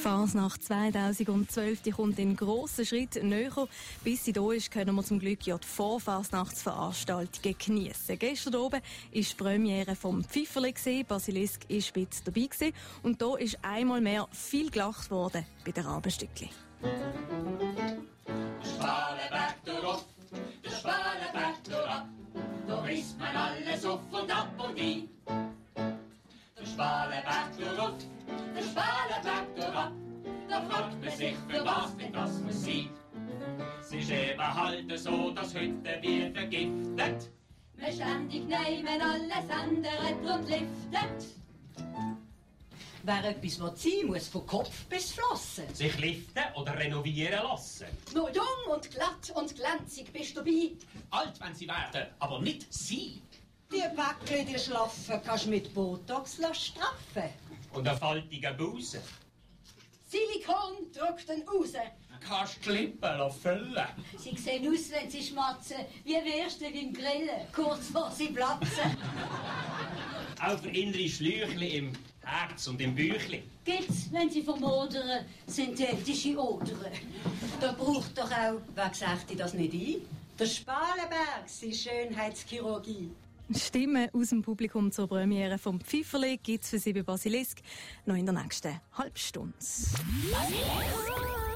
Fasnacht 0.00 0.64
2012 0.64 1.82
die 1.82 1.90
kommt 1.90 2.18
in 2.18 2.34
grossen 2.34 2.86
Schritt 2.86 3.22
näher. 3.22 3.68
Bis 4.02 4.24
sie 4.24 4.32
da 4.32 4.50
ist, 4.50 4.70
können 4.70 4.94
wir 4.94 5.04
zum 5.04 5.18
Glück 5.18 5.46
ja 5.46 5.58
die 5.58 5.66
Vorfasnachtsveranstaltungen 5.66 7.54
geniessen. 7.58 8.18
Gestern 8.18 8.54
oben 8.54 8.80
ist 9.10 9.32
die 9.32 9.36
Premiere 9.36 9.94
vom 9.94 10.24
Pfifferli 10.24 10.72
gesehen. 10.72 11.04
Basilisk 11.06 11.68
ist 11.68 11.94
mit 11.94 12.08
dabei 12.24 12.46
gewesen. 12.46 12.72
Und 13.02 13.20
da 13.20 13.36
ist 13.36 13.58
einmal 13.60 14.00
mehr 14.00 14.26
viel 14.32 14.70
gelacht 14.70 15.10
worden 15.10 15.44
bei 15.66 15.72
den 15.72 15.84
ab, 21.86 22.06
da 22.66 22.86
isst 22.88 23.18
man 23.18 23.36
alles 23.36 23.84
auf 23.84 24.00
und 24.10 24.34
ab 24.34 24.48
und 24.56 24.80
ein. 24.80 25.08
Der 26.58 26.66
Spalenberg 26.66 27.56
durch, 27.58 28.06
der 28.54 28.62
Spalenberg 28.62 29.59
fragt 30.70 31.04
man 31.04 31.16
sich, 31.16 31.34
für 31.48 31.64
was 31.64 31.96
denn 31.96 32.12
das 32.12 32.40
muss 32.40 32.64
sein. 32.64 32.90
Es 33.80 33.92
ist 33.92 34.10
eben 34.10 34.54
halt 34.54 34.98
so, 34.98 35.30
dass 35.30 35.54
heute 35.54 35.98
wir 36.00 36.32
vergiftet. 36.32 37.30
Wir 37.76 37.92
ständig 37.92 38.44
nehmen 38.46 39.00
alles 39.00 39.50
andere 39.50 40.34
und 40.34 40.48
liftet. 40.48 41.26
Wer 43.02 43.24
etwas 43.24 43.54
sein 43.82 44.06
muss, 44.06 44.28
von 44.28 44.46
Kopf 44.46 44.84
bis 44.84 45.12
Flossen. 45.12 45.74
Sich 45.74 45.98
liften 45.98 46.44
oder 46.54 46.78
renovieren 46.78 47.42
lassen. 47.42 47.86
Nur 48.14 48.30
jung 48.30 48.72
und 48.72 48.90
glatt 48.90 49.32
und 49.34 49.54
glänzig 49.56 50.12
bist 50.12 50.36
du 50.36 50.44
bei. 50.44 50.72
Alt, 51.10 51.40
wenn 51.40 51.54
sie 51.54 51.66
werden, 51.66 52.08
aber 52.18 52.40
nicht 52.40 52.72
sie. 52.72 53.22
Die 53.72 53.80
Päckchen, 53.80 54.46
die 54.46 54.58
schlaffen, 54.58 55.20
kannst 55.24 55.46
du 55.46 55.50
mit 55.50 55.72
Botox 55.72 56.34
straffen. 56.34 57.30
Und 57.72 57.88
einen 57.88 57.98
faltigen 57.98 58.56
Busen. 58.56 59.00
Silikon 60.10 60.90
drückt 60.92 61.28
den 61.28 61.48
raus. 61.48 61.72
Kannst 62.26 62.66
du 62.66 62.72
die 62.72 62.78
Lippen 62.78 63.30
füllen. 63.30 63.86
Sie 64.18 64.36
sehen 64.36 64.68
aus, 64.68 64.90
wenn 64.90 65.08
sie 65.08 65.22
schmatzen, 65.22 65.76
wie 66.04 66.14
Würste 66.14 66.64
beim 66.64 66.92
Grillen, 66.92 67.46
kurz 67.54 67.86
vor 67.86 68.10
sie 68.10 68.26
platzen. 68.28 68.96
Auch 70.42 70.58
für 70.58 70.68
innere 70.70 71.08
Schläuchli 71.08 71.76
im 71.78 71.92
Herz 72.24 72.66
und 72.66 72.80
im 72.80 72.94
Büchli. 72.94 73.42
Gibt's, 73.64 74.12
wenn 74.12 74.28
sie 74.28 74.42
vermodern, 74.42 75.24
synthetische 75.46 76.36
Odern. 76.36 76.92
Da 77.60 77.72
braucht 77.72 78.18
doch 78.18 78.30
auch, 78.30 78.60
wer 78.74 78.92
sagt 78.92 79.38
das 79.38 79.54
nicht 79.54 79.74
ein? 79.74 80.08
Der 80.38 80.46
Spalenberg, 80.46 81.46
seine 81.46 81.74
Schönheitschirurgie. 81.74 83.10
Stimmen 83.54 84.08
aus 84.12 84.28
dem 84.28 84.42
Publikum 84.42 84.92
zur 84.92 85.08
Premiere 85.08 85.58
vom 85.58 85.80
Pfifferli 85.80 86.38
gibt 86.38 86.64
es 86.64 86.70
für 86.70 86.78
Sie 86.78 86.92
bei 86.92 87.02
Basilisk 87.02 87.58
noch 88.06 88.14
in 88.14 88.24
der 88.24 88.34
nächsten 88.34 88.80
Halbstunde. 88.92 89.54
Basilisk. 89.58 91.49